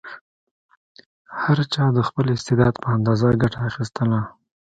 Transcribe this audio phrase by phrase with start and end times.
[1.41, 4.19] هر چا د خپل استعداد په اندازه ګټه اخیستله.